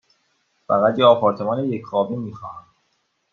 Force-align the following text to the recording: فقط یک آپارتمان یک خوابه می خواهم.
فقط 0.67 0.93
یک 0.97 1.01
آپارتمان 1.05 1.59
یک 1.63 1.85
خوابه 1.85 2.15
می 2.15 2.33
خواهم. 2.33 2.65